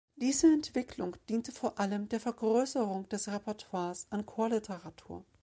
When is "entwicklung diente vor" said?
0.51-1.77